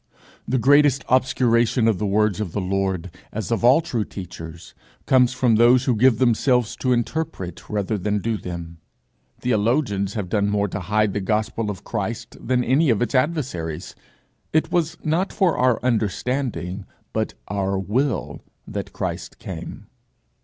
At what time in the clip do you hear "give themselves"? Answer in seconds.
5.95-6.75